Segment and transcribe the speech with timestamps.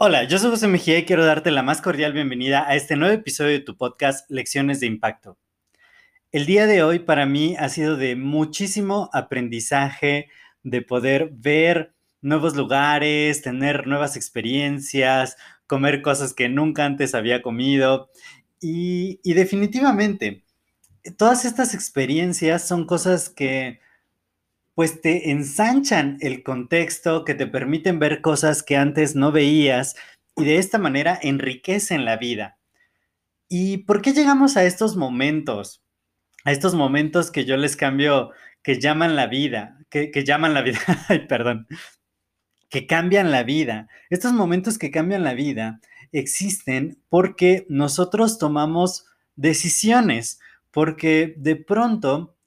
[0.00, 3.12] Hola, yo soy José Mejía y quiero darte la más cordial bienvenida a este nuevo
[3.12, 5.38] episodio de tu podcast Lecciones de Impacto.
[6.30, 10.28] El día de hoy para mí ha sido de muchísimo aprendizaje,
[10.62, 15.36] de poder ver nuevos lugares, tener nuevas experiencias,
[15.66, 18.08] comer cosas que nunca antes había comido
[18.60, 20.44] y, y definitivamente
[21.16, 23.80] todas estas experiencias son cosas que
[24.78, 29.96] pues te ensanchan el contexto, que te permiten ver cosas que antes no veías
[30.36, 32.60] y de esta manera enriquecen la vida.
[33.48, 35.82] ¿Y por qué llegamos a estos momentos?
[36.44, 38.30] A estos momentos que yo les cambio,
[38.62, 41.66] que llaman la vida, que, llaman la vida, ay, perdón,
[42.70, 43.88] que cambian la vida.
[44.10, 45.80] Estos momentos que cambian la vida
[46.12, 50.38] existen porque nosotros tomamos decisiones,
[50.70, 52.37] porque de pronto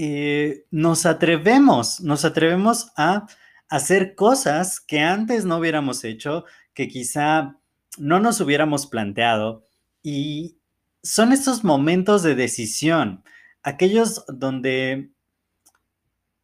[0.00, 3.26] eh, nos atrevemos, nos atrevemos a
[3.68, 7.56] hacer cosas que antes no hubiéramos hecho, que quizá
[7.98, 9.66] no nos hubiéramos planteado.
[10.00, 10.56] Y
[11.02, 13.24] son estos momentos de decisión,
[13.64, 15.10] aquellos donde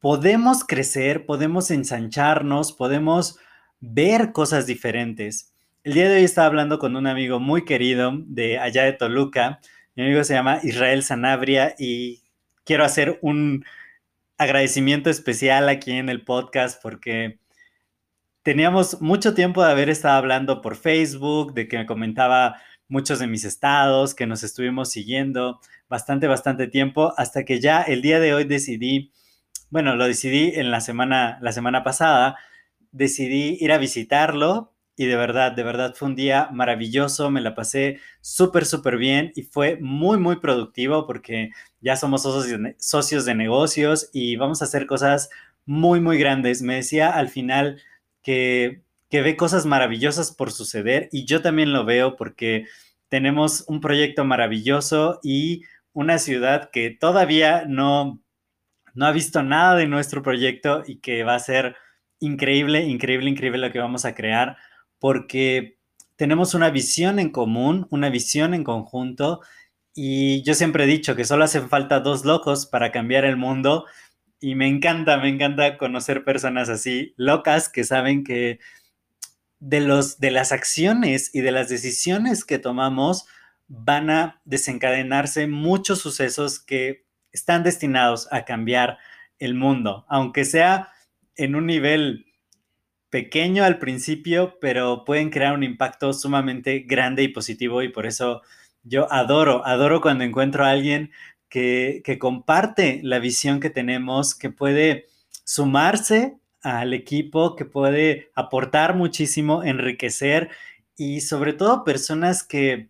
[0.01, 3.39] podemos crecer, podemos ensancharnos, podemos
[3.79, 5.55] ver cosas diferentes.
[5.85, 9.61] El día de hoy estaba hablando con un amigo muy querido de allá de Toluca.
[9.95, 12.24] Mi amigo se llama Israel Sanabria y
[12.65, 13.65] quiero hacer un
[14.39, 17.39] agradecimiento especial aquí en el podcast porque
[18.43, 22.57] teníamos mucho tiempo de haber estado hablando por Facebook, de que me comentaba
[22.89, 28.03] muchos de mis estados, que nos estuvimos siguiendo bastante, bastante tiempo, hasta que ya el
[28.03, 29.13] día de hoy decidí,
[29.71, 32.37] bueno, lo decidí en la semana, la semana pasada,
[32.93, 37.55] decidí ir a visitarlo y de verdad, de verdad fue un día maravilloso, me la
[37.55, 41.51] pasé súper, súper bien y fue muy, muy productivo porque
[41.81, 45.31] ya somos socios de, negocios y vamos a hacer cosas
[45.67, 46.63] muy, muy grandes.
[46.63, 47.83] Me decía al final
[48.23, 52.67] que, que ve cosas maravillosas por suceder y yo también lo veo porque
[53.09, 55.63] tenemos un proyecto maravilloso y
[55.93, 58.21] una ciudad que todavía no,
[58.95, 61.77] no ha visto nada de nuestro proyecto y que va a ser
[62.21, 64.57] increíble, increíble, increíble lo que vamos a crear
[65.05, 65.77] porque
[66.17, 69.43] tenemos una visión en común, una visión en conjunto,
[69.95, 73.85] y yo siempre he dicho que solo hacen falta dos locos para cambiar el mundo,
[74.41, 78.61] y me encanta, me encanta conocer personas así, locas, que saben que
[79.59, 83.27] de, los, de las acciones y de las decisiones que tomamos
[83.69, 88.97] van a desencadenarse muchos sucesos que están destinados a cambiar
[89.39, 90.89] el mundo, aunque sea
[91.37, 92.25] en un nivel
[93.15, 98.43] pequeño al principio, pero pueden crear un impacto sumamente grande y positivo y por eso
[98.83, 101.13] yo adoro, adoro cuando encuentro a alguien
[101.49, 105.07] que, comparte la visión que tenemos, que puede
[105.45, 110.51] sumarse al equipo, que puede aportar muchísimo, enriquecer
[110.97, 112.89] y sobre todo personas que,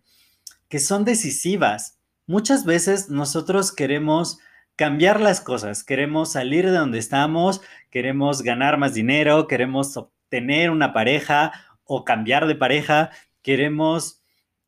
[0.69, 1.99] que son decisivas.
[2.25, 4.39] Muchas veces nosotros queremos
[4.75, 9.93] cambiar las cosas, queremos salir de donde estamos, queremos ganar más dinero, queremos
[10.35, 11.53] tener una pareja
[11.85, 13.09] o cambiar de pareja,
[13.41, 14.21] queremos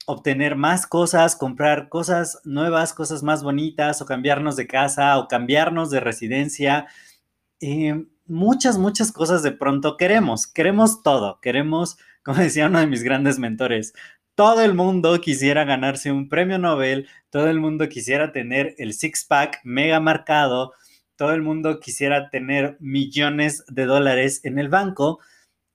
[0.06, 5.90] obtener más cosas, comprar cosas nuevas, cosas más bonitas, o cambiarnos de casa, o cambiarnos
[5.90, 6.88] de residencia.
[7.60, 13.04] Eh, muchas, muchas cosas de pronto queremos, queremos todo, queremos, como decía uno de mis
[13.04, 13.94] grandes mentores,
[14.34, 19.60] todo el mundo quisiera ganarse un premio Nobel, todo el mundo quisiera tener el six-pack
[19.66, 20.72] mega marcado,
[21.18, 25.20] todo el mundo quisiera tener millones de dólares en el banco,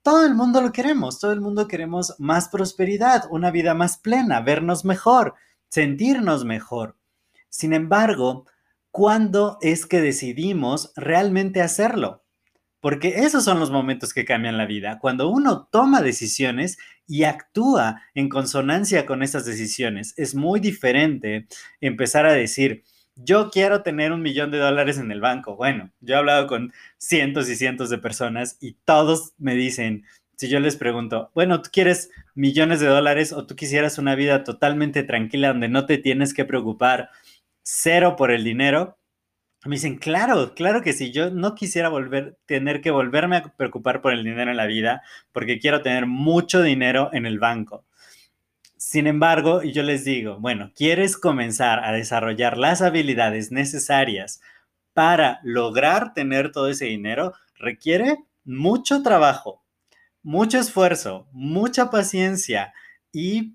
[0.02, 4.40] todo el mundo lo queremos, todo el mundo queremos más prosperidad, una vida más plena,
[4.40, 5.34] vernos mejor,
[5.68, 6.96] sentirnos mejor.
[7.48, 8.46] Sin embargo,
[8.90, 12.24] ¿cuándo es que decidimos realmente hacerlo?
[12.80, 18.02] Porque esos son los momentos que cambian la vida, cuando uno toma decisiones y actúa
[18.14, 20.14] en consonancia con esas decisiones.
[20.16, 21.46] Es muy diferente
[21.80, 22.82] empezar a decir,
[23.16, 25.56] yo quiero tener un millón de dólares en el banco.
[25.56, 30.04] Bueno, yo he hablado con cientos y cientos de personas y todos me dicen,
[30.36, 34.44] si yo les pregunto, bueno, ¿tú quieres millones de dólares o tú quisieras una vida
[34.44, 37.10] totalmente tranquila donde no te tienes que preocupar
[37.62, 38.98] cero por el dinero?
[39.64, 44.02] Me dicen, claro, claro que sí, yo no quisiera volver, tener que volverme a preocupar
[44.02, 47.84] por el dinero en la vida, porque quiero tener mucho dinero en el banco.
[48.84, 54.40] Sin embargo, yo les digo, bueno, ¿quieres comenzar a desarrollar las habilidades necesarias
[54.92, 57.32] para lograr tener todo ese dinero?
[57.54, 59.64] Requiere mucho trabajo,
[60.20, 62.74] mucho esfuerzo, mucha paciencia
[63.12, 63.54] y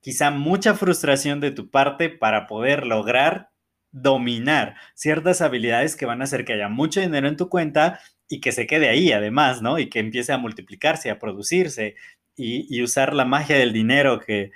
[0.00, 3.50] quizá mucha frustración de tu parte para poder lograr
[3.92, 8.40] dominar ciertas habilidades que van a hacer que haya mucho dinero en tu cuenta y
[8.40, 9.78] que se quede ahí además, ¿no?
[9.78, 11.94] Y que empiece a multiplicarse, a producirse
[12.36, 14.50] y, usar la magia del dinero, que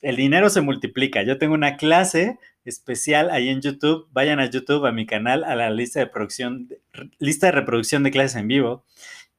[0.00, 1.22] el dinero se multiplica.
[1.22, 4.08] Yo tengo una clase especial ahí en YouTube.
[4.12, 6.68] Vayan a YouTube, a mi canal, a la lista de producción,
[7.18, 8.84] lista de reproducción de clases en vivo.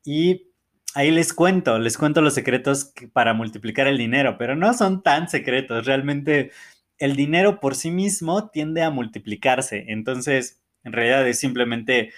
[0.03, 0.47] Y
[0.95, 5.29] ahí les cuento, les cuento los secretos para multiplicar el dinero, pero no son tan
[5.29, 5.85] secretos.
[5.85, 6.51] Realmente
[6.97, 9.85] el dinero por sí mismo tiende a multiplicarse.
[9.89, 12.13] Entonces, en realidad es simplemente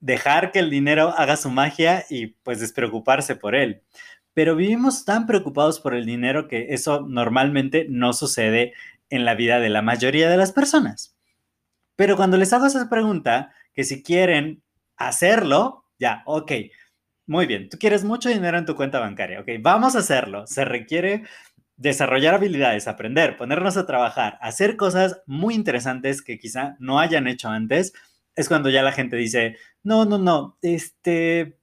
[0.00, 3.82] dejar que el dinero haga su magia y pues despreocuparse por él.
[4.34, 8.74] Pero vivimos tan preocupados por el dinero que eso normalmente no sucede
[9.08, 11.16] en la vida de la mayoría de las personas.
[11.96, 14.62] Pero cuando les hago esa pregunta, que si quieren
[14.96, 16.52] hacerlo, ya, ok,
[17.26, 20.46] muy bien, tú quieres mucho dinero en tu cuenta bancaria, ok, vamos a hacerlo.
[20.46, 21.24] Se requiere
[21.76, 27.48] desarrollar habilidades, aprender, ponernos a trabajar, hacer cosas muy interesantes que quizá no hayan hecho
[27.48, 27.92] antes,
[28.34, 31.59] es cuando ya la gente dice, no, no, no, este,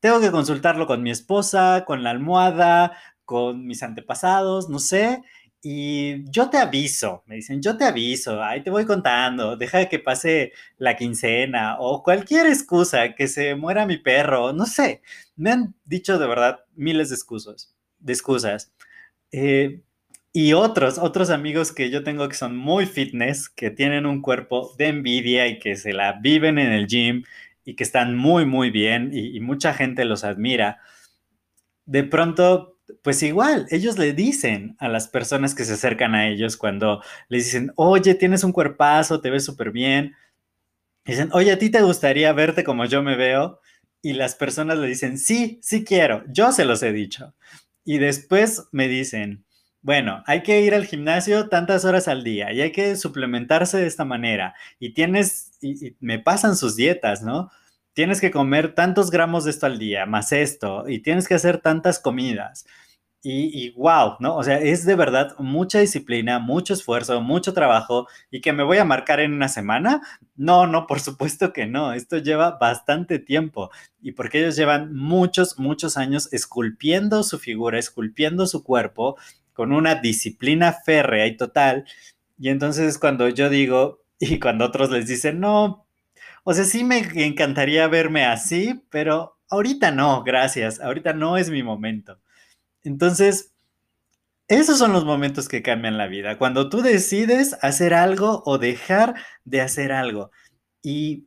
[0.00, 5.22] tengo que consultarlo con mi esposa, con la almohada, con mis antepasados, no sé,
[5.62, 9.98] y yo te aviso, me dicen, yo te aviso, ahí te voy contando, deja que
[9.98, 15.02] pase la quincena o cualquier excusa, que se muera mi perro, no sé,
[15.36, 18.72] me han dicho de verdad miles de excusas, de excusas.
[19.32, 19.82] Eh,
[20.32, 24.74] y otros, otros amigos que yo tengo que son muy fitness, que tienen un cuerpo
[24.78, 27.24] de envidia y que se la viven en el gym
[27.70, 30.80] y que están muy, muy bien y, mucha gente los admira.
[31.86, 36.56] De pronto, pues igual, ellos le dicen a las personas que se acercan a ellos
[36.56, 40.16] cuando les dicen, oye, tienes un cuerpazo, te ves súper bien.
[41.04, 43.60] Dicen, oye, ¿a ti te gustaría verte como yo me veo?
[44.02, 47.34] Y las personas le dicen, sí, sí quiero, yo se los he dicho.
[47.84, 49.44] Y después me dicen,
[49.82, 53.86] bueno, hay que ir al gimnasio tantas horas al día y hay que suplementarse de
[53.86, 54.54] esta manera.
[54.80, 57.50] Y tienes, y, me pasan sus dietas, ¿no?
[57.92, 61.58] Tienes que comer tantos gramos de esto al día, más esto, y tienes que hacer
[61.58, 62.64] tantas comidas.
[63.22, 64.36] Y, wow, ¿no?
[64.36, 68.78] O sea, es de verdad mucha disciplina, mucho esfuerzo, mucho trabajo y que me voy
[68.78, 70.00] a marcar en una semana.
[70.36, 71.92] No, no, por supuesto que no.
[71.92, 73.70] Esto lleva bastante tiempo
[74.00, 79.18] y porque ellos llevan muchos, muchos años esculpiendo su figura, esculpiendo su cuerpo
[79.52, 81.84] con una disciplina férrea y total.
[82.38, 85.86] Y entonces cuando yo digo y cuando otros les dicen, no,
[86.44, 91.62] o sea, sí me encantaría verme así, pero ahorita no, gracias, ahorita no es mi
[91.62, 92.18] momento.
[92.82, 93.52] Entonces,
[94.48, 99.14] esos son los momentos que cambian la vida, cuando tú decides hacer algo o dejar
[99.44, 100.30] de hacer algo.
[100.82, 101.26] Y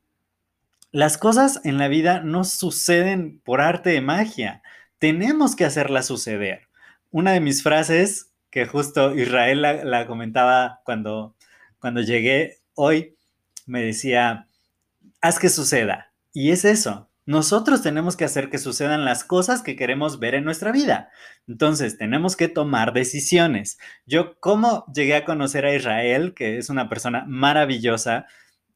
[0.92, 4.62] las cosas en la vida no suceden por arte de magia,
[5.00, 6.68] tenemos que hacerlas suceder.
[7.12, 11.36] Una de mis frases, que justo Israel la, comentaba cuando,
[11.80, 13.16] cuando llegué hoy,
[13.66, 14.48] me decía,
[15.23, 16.13] haz que suceda.
[16.33, 20.44] Y es eso, nosotros tenemos que hacer que sucedan las cosas que queremos ver en
[20.44, 21.09] nuestra vida.
[21.47, 23.80] Entonces, tenemos que tomar decisiones.
[24.06, 28.25] Yo, ¿cómo llegué a conocer a Israel, que es una persona maravillosa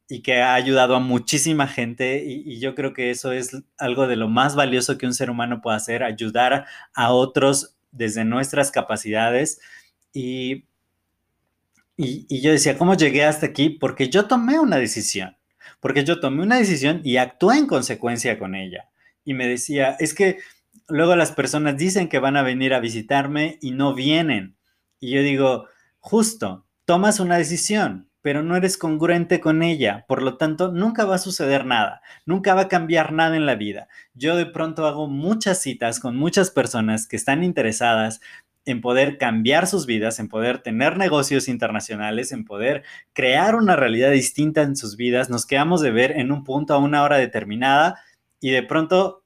[0.08, 2.24] y que ha ayudado a muchísima gente?
[2.24, 5.60] Y, yo creo que eso es algo de lo más valioso que un ser humano
[5.60, 6.64] puede hacer, ayudar
[6.94, 9.60] a otros desde nuestras capacidades.
[10.14, 10.64] Y,
[11.98, 13.68] y yo decía, ¿cómo llegué hasta aquí?
[13.68, 15.37] Porque yo tomé una decisión
[15.80, 18.88] porque yo tomé una decisión y actué en consecuencia con ella.
[19.24, 20.38] Y me decía, es que
[20.88, 24.56] luego las personas dicen que van a venir a visitarme y no vienen.
[25.00, 25.66] Y yo digo,
[25.98, 31.14] justo, tomas una decisión, pero no eres congruente con ella, por lo tanto, nunca va
[31.16, 33.88] a suceder nada, nunca va a cambiar nada en la vida.
[34.14, 38.20] Yo de pronto hago muchas citas con muchas personas que están interesadas
[38.68, 44.10] en poder cambiar sus vidas, en poder tener negocios internacionales, en poder crear una realidad
[44.10, 45.30] distinta en sus vidas.
[45.30, 48.00] Nos quedamos de ver en un punto a una hora determinada
[48.40, 49.24] y de pronto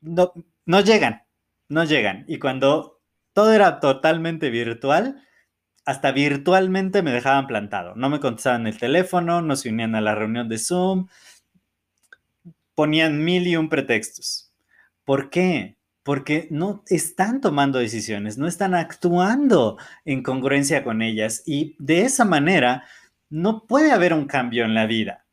[0.00, 0.32] no,
[0.64, 1.22] no llegan,
[1.68, 2.24] no llegan.
[2.28, 3.00] Y cuando
[3.32, 5.22] todo era totalmente virtual,
[5.84, 7.94] hasta virtualmente me dejaban plantado.
[7.96, 11.08] No me contestaban el teléfono, no se unían a la reunión de Zoom,
[12.74, 14.52] ponían mil y un pretextos.
[15.04, 15.76] ¿Por qué?
[16.02, 22.24] Porque no están tomando decisiones, no están actuando en congruencia con ellas y de esa
[22.24, 22.84] manera
[23.30, 25.26] no puede haber un cambio en la vida.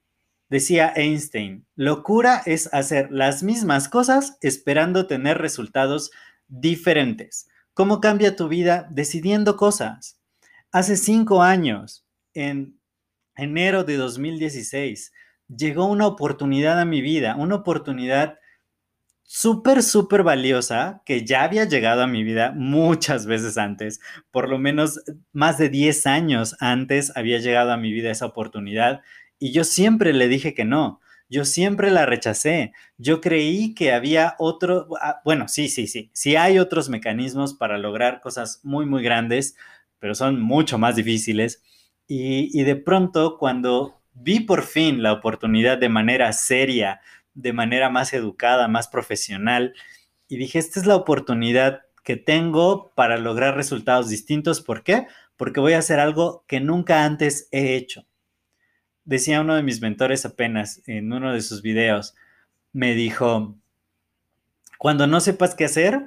[0.50, 6.12] Decía Einstein, locura es hacer las mismas cosas esperando tener resultados
[6.48, 7.48] diferentes.
[7.76, 10.20] ¿Cómo cambia tu vida decidiendo cosas?
[10.72, 12.80] Hace cinco años, en
[13.36, 15.14] enero de 2016,
[15.48, 18.39] llegó una oportunidad a mi vida, una oportunidad
[19.32, 24.58] súper, súper valiosa que ya había llegado a mi vida muchas veces antes, por lo
[24.58, 25.02] menos
[25.34, 29.02] más de 10 años antes había llegado a mi vida esa oportunidad
[29.38, 31.00] y yo siempre le dije que no.
[31.30, 32.74] Yo siempre la rechacé.
[32.98, 37.78] Yo creí que había otro, ah, bueno, sí, sí, sí, sí hay otros mecanismos para
[37.78, 39.56] lograr cosas muy, muy grandes,
[40.00, 41.62] pero son mucho más difíciles.
[42.08, 47.00] Y, y de pronto, cuando vi por fin la oportunidad de manera seria
[47.42, 49.74] de manera más educada, más profesional.
[50.28, 54.62] Y dije, esta es la oportunidad que tengo para lograr resultados distintos.
[54.62, 55.08] ¿Por qué?
[55.38, 58.06] Porque voy a hacer algo que nunca antes he hecho.
[59.06, 62.14] Decía uno de mis mentores apenas en uno de sus videos,
[62.74, 63.56] me dijo,
[64.78, 66.04] cuando no sepas qué hacer,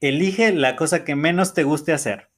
[0.00, 2.30] elige la cosa que menos te guste hacer,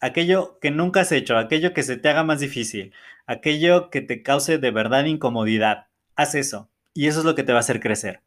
[0.00, 2.92] aquello que nunca has hecho, aquello que se te haga más difícil,
[3.26, 5.86] aquello que te cause de verdad incomodidad.
[6.16, 8.22] Haz eso y eso es lo que te va a hacer crecer.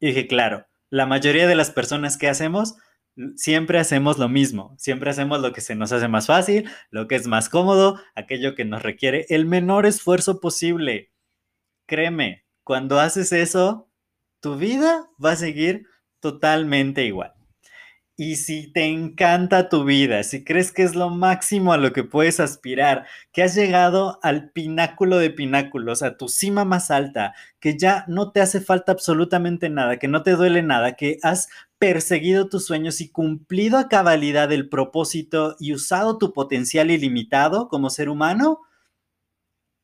[0.00, 2.76] Y dije, claro, la mayoría de las personas que hacemos,
[3.34, 7.16] siempre hacemos lo mismo, siempre hacemos lo que se nos hace más fácil, lo que
[7.16, 11.10] es más cómodo, aquello que nos requiere el menor esfuerzo posible.
[11.86, 13.88] Créeme, cuando haces eso,
[14.40, 15.86] tu vida va a seguir
[16.20, 17.35] totalmente igual.
[18.18, 22.02] Y si te encanta tu vida, si crees que es lo máximo a lo que
[22.02, 27.76] puedes aspirar, que has llegado al pináculo de pináculos, a tu cima más alta, que
[27.76, 32.48] ya no te hace falta absolutamente nada, que no te duele nada, que has perseguido
[32.48, 38.08] tus sueños y cumplido a cabalidad el propósito y usado tu potencial ilimitado como ser
[38.08, 38.60] humano,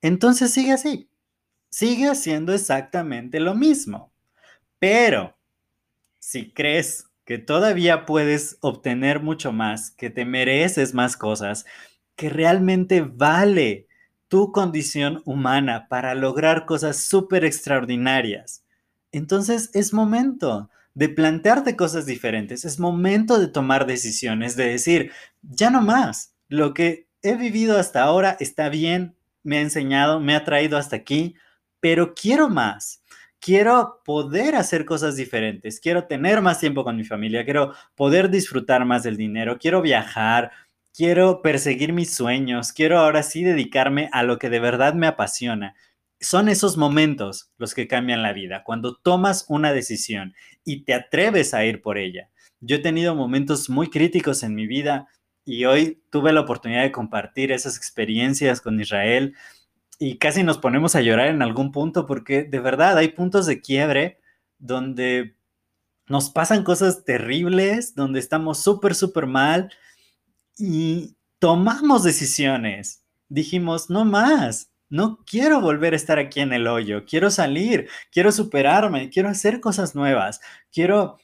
[0.01, 1.11] entonces sigue así.
[1.71, 4.11] Sigue haciendo exactamente lo mismo.
[4.79, 5.37] Pero
[6.19, 11.65] si crees que todavía puedes obtener mucho más, que te mereces más cosas,
[12.17, 13.87] que realmente vale
[14.29, 18.65] tu condición humana para lograr cosas súper extraordinarias.
[19.13, 25.13] Entonces es momento de plantearte cosas diferentes, es momento de tomar decisiones, de decir,
[25.43, 30.35] ya no más, lo que he vivido hasta ahora está bien, me ha enseñado, me
[30.35, 31.35] ha traído hasta aquí,
[31.81, 33.02] pero quiero más
[33.43, 38.85] quiero poder hacer cosas diferentes, quiero tener más tiempo con mi familia, quiero poder disfrutar
[38.85, 40.53] más del dinero, quiero viajar,
[40.95, 45.75] quiero perseguir mis sueños, quiero ahora sí dedicarme a lo que de verdad me apasiona.
[46.21, 50.35] Son esos momentos los que cambian la vida, cuando tomas una decisión
[50.65, 52.31] y te atreves a ir por ella.
[52.61, 55.09] Yo he tenido momentos muy críticos en mi vida
[55.45, 59.35] y hoy tuve la oportunidad de compartir esas experiencias con Israel
[59.99, 63.61] y casi nos ponemos a llorar en algún punto porque de verdad hay puntos de
[63.61, 64.19] quiebre
[64.59, 65.37] donde
[66.07, 69.73] nos pasan cosas terribles, donde estamos súper, súper mal
[70.59, 73.05] y tomamos decisiones.
[73.29, 78.31] Dijimos, no más, no quiero volver a estar aquí en el hoyo, quiero salir, quiero
[78.31, 81.19] superarme, quiero hacer cosas nuevas, quiero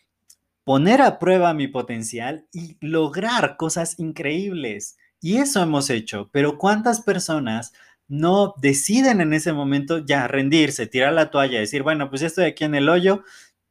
[0.64, 4.96] poner a prueba mi potencial y lograr cosas increíbles.
[5.20, 7.72] Y eso hemos hecho, pero ¿cuántas personas
[8.08, 12.46] no deciden en ese momento ya rendirse, tirar la toalla, decir, bueno, pues ya estoy
[12.46, 13.22] aquí en el hoyo,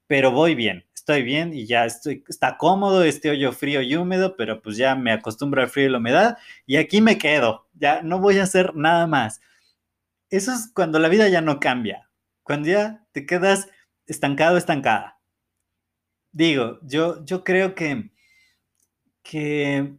[0.07, 4.35] pero voy bien, estoy bien y ya estoy, está cómodo este hoyo frío y húmedo,
[4.37, 8.01] pero pues ya me acostumbro al frío y la humedad y aquí me quedo, ya
[8.03, 9.41] no voy a hacer nada más.
[10.29, 12.09] Eso es cuando la vida ya no cambia,
[12.43, 13.69] cuando ya te quedas
[14.05, 15.19] estancado, estancada.
[16.31, 18.11] Digo, yo, yo creo que,
[19.23, 19.97] que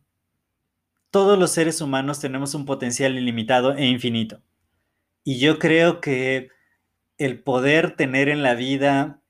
[1.10, 4.42] todos los seres humanos tenemos un potencial ilimitado e infinito.
[5.24, 6.50] Y yo creo que
[7.18, 9.22] el poder tener en la vida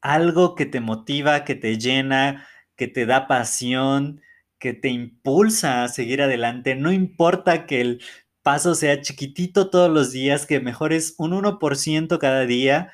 [0.00, 2.46] algo que te motiva, que te llena,
[2.76, 4.20] que te da pasión,
[4.58, 8.02] que te impulsa a seguir adelante, no importa que el
[8.42, 12.92] paso sea chiquitito todos los días, que mejores un 1% cada día,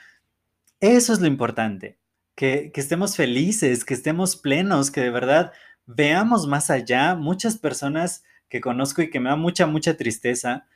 [0.81, 1.99] eso es lo importante,
[2.37, 5.53] que, que estemos felices, que estemos plenos, que de verdad
[5.97, 7.15] veamos más allá.
[7.15, 10.67] Muchas personas que conozco y que me da mucha, mucha tristeza,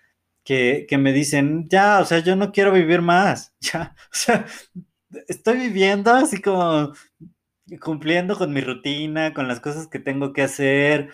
[0.45, 4.47] que, me dicen, ya, o sea, yo no quiero vivir más, ya, o sea,
[5.29, 6.93] estoy viviendo así como
[7.81, 11.11] cumpliendo con mi rutina, con las cosas que tengo que hacer,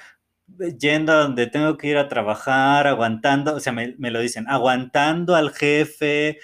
[0.78, 5.36] yendo a donde tengo que ir a trabajar, aguantando, o sea, me, lo dicen, aguantando
[5.36, 6.38] al jefe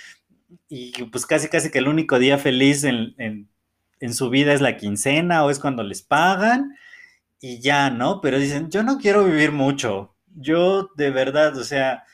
[0.68, 3.14] y pues casi, casi que el único día feliz en,
[4.00, 6.76] en su vida es la quincena o es cuando les pagan
[7.40, 8.20] y ya, ¿no?
[8.20, 10.14] Pero dicen, yo no quiero vivir mucho.
[10.34, 12.04] Yo de verdad, o sea,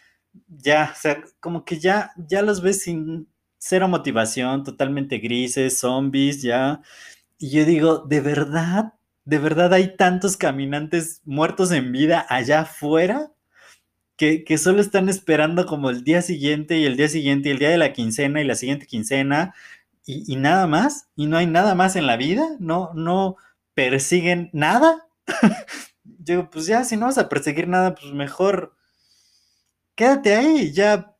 [0.48, 6.42] ya, o sea, como que ya, ya los ves sin cero motivación, totalmente grises, zombies,
[6.42, 6.82] ya.
[7.38, 8.94] Y yo digo, ¿de verdad?
[9.24, 13.32] ¿De verdad hay tantos caminantes muertos en vida allá afuera?
[14.16, 17.58] Que, que, solo están esperando como el día siguiente y el día siguiente y el
[17.58, 19.54] día de la quincena y la siguiente quincena
[20.06, 21.08] y, y nada más.
[21.16, 22.44] Y no hay nada más en la vida.
[22.60, 23.36] No, no
[23.74, 25.06] persiguen nada.
[26.04, 28.76] Digo, pues ya, si no vas a perseguir nada, pues mejor
[29.94, 31.16] quédate ahí, ya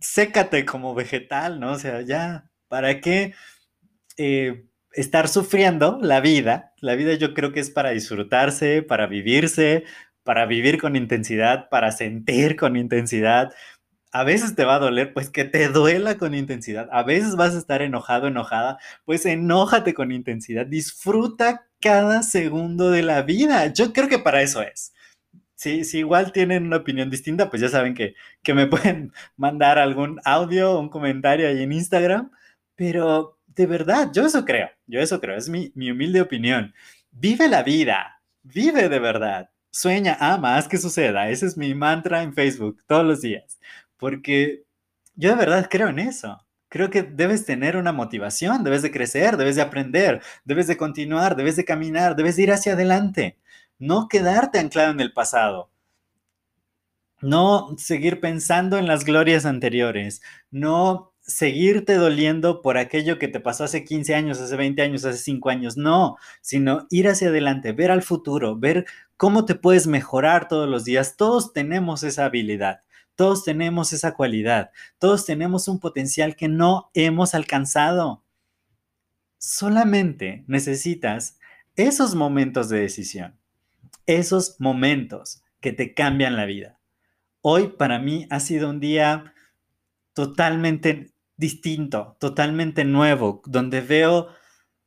[0.00, 1.72] sécate como vegetal, ¿no?
[1.72, 3.34] O sea, ya, ¿para qué
[4.16, 6.72] eh, estar sufriendo la vida?
[6.80, 9.84] La vida yo creo que es para disfrutarse, para vivirse,
[10.22, 13.52] para vivir con intensidad, para sentir con intensidad.
[14.12, 16.88] A veces te va a doler, pues que te duela con intensidad.
[16.92, 20.66] A veces vas a estar enojado, enojada, pues enójate con intensidad.
[20.66, 23.66] Disfruta cada segundo de la vida.
[23.72, 24.92] Yo creo que para eso es.
[25.56, 29.78] Si, si igual tienen una opinión distinta, pues ya saben que, que me pueden mandar
[29.78, 32.30] algún audio o un comentario ahí en Instagram.
[32.76, 34.70] Pero de verdad, yo eso creo.
[34.86, 35.36] Yo eso creo.
[35.36, 36.74] Es mi, mi humilde opinión.
[37.10, 38.22] Vive la vida.
[38.42, 39.50] Vive de verdad.
[39.70, 41.30] Sueña, ama, haz que suceda.
[41.30, 43.58] Ese es mi mantra en Facebook todos los días.
[43.98, 44.64] Porque
[45.14, 49.36] yo de verdad creo en eso creo que debes tener una motivación, debes de crecer,
[49.36, 53.36] debes de aprender, debes de continuar, debes de caminar, debes de ir hacia adelante,
[53.78, 55.68] no quedarte anclado en el pasado.
[57.22, 63.64] No seguir pensando en las glorias anteriores, no seguirte doliendo por aquello que te pasó
[63.64, 67.90] hace 15 años, hace 20 años, hace 5 años, no, sino ir hacia adelante, ver
[67.90, 68.86] al futuro, ver
[69.18, 71.16] cómo te puedes mejorar todos los días.
[71.16, 72.80] Todos tenemos esa habilidad.
[73.20, 78.24] Todos tenemos esa cualidad, todos tenemos un potencial que no hemos alcanzado.
[79.36, 81.38] Solamente necesitas
[81.76, 83.36] esos momentos de decisión,
[84.06, 86.78] esos momentos que te cambian la vida.
[87.42, 89.34] Hoy para mí ha sido un día
[90.14, 94.28] totalmente distinto, totalmente nuevo, donde veo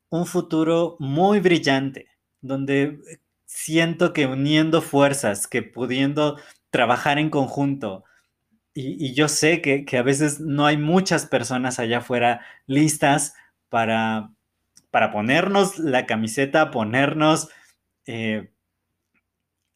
[0.10, 2.08] un futuro muy brillante,
[2.41, 3.00] donde
[3.46, 6.39] siento que uniendo fuerzas, que pudiendo
[6.72, 8.06] trabajar en conjunto,
[8.74, 13.36] y, yo sé que, a veces no hay muchas personas allá afuera listas
[13.70, 14.32] para,
[14.90, 17.50] para ponernos la camiseta, ponernos
[18.06, 18.52] eh,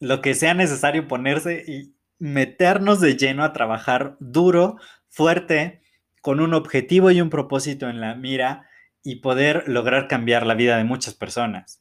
[0.00, 4.76] lo que sea necesario ponerse y meternos de lleno a trabajar duro,
[5.08, 5.82] fuerte,
[6.20, 8.68] con un objetivo y un propósito en la mira
[9.02, 11.80] y poder lograr cambiar la vida de muchas personas.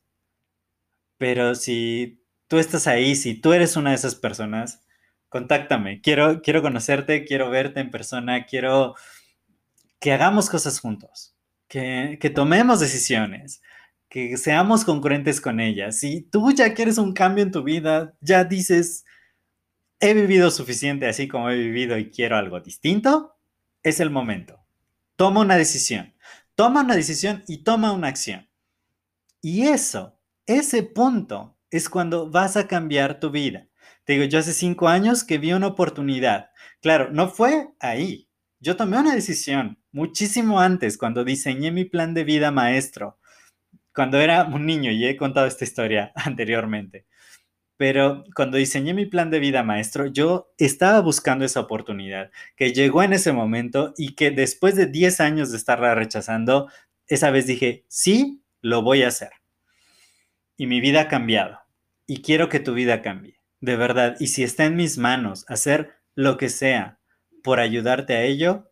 [1.17, 4.86] Pero si tú estás ahí, si tú eres una de esas personas,
[5.29, 8.95] contáctame, quiero, quiero conocerte, quiero verte en persona, quiero
[9.99, 11.35] que hagamos cosas juntos,
[11.67, 13.61] que, que tomemos decisiones,
[14.09, 15.99] que seamos concurrentes con ellas.
[15.99, 19.05] Si tú ya quieres un cambio en tu vida, ya dices,
[19.99, 23.37] he vivido suficiente así como he vivido y quiero algo distinto,
[23.83, 24.65] es el momento.
[25.15, 26.13] Toma una decisión.
[26.55, 28.49] Toma una decisión y toma una acción.
[29.41, 33.66] Y eso, ese punto, es cuando vas a cambiar tu vida.
[34.07, 36.51] Te digo, yo hace cinco años que vi una oportunidad.
[36.81, 38.29] Claro, no fue ahí.
[38.61, 43.19] Yo tomé una decisión muchísimo antes, cuando diseñé mi plan de vida maestro,
[43.93, 47.05] cuando era un niño, y he contado esta historia anteriormente.
[47.75, 53.03] Pero cuando diseñé mi plan de vida maestro, yo estaba buscando esa oportunidad que llegó
[53.03, 56.69] en ese momento y que después de 10 años de estarla rechazando,
[57.07, 59.31] esa vez dije, sí, lo voy a hacer.
[60.55, 61.59] Y mi vida ha cambiado.
[62.05, 64.15] Y quiero que tu vida cambie de verdad.
[64.19, 66.99] Y si está en mis manos hacer lo que sea
[67.43, 68.71] por ayudarte a ello,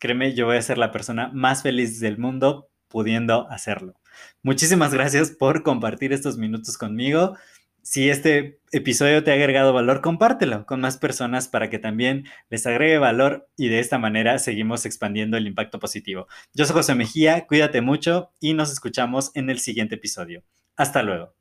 [0.00, 3.94] créeme, yo voy a ser la persona más feliz del mundo pudiendo hacerlo.
[4.42, 7.36] Muchísimas gracias por compartir estos minutos conmigo.
[7.82, 12.66] Si este episodio te ha agregado valor, compártelo con más personas para que también les
[12.66, 16.26] agregue valor y de esta manera seguimos expandiendo el impacto positivo.
[16.54, 20.44] Yo soy José Mejía, cuídate mucho y nos escuchamos en el siguiente episodio.
[20.76, 21.34] Hasta luego.